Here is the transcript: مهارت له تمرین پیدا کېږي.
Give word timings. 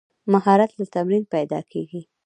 مهارت 0.33 0.71
له 0.79 0.85
تمرین 0.95 1.23
پیدا 1.33 1.59
کېږي. 1.71 2.01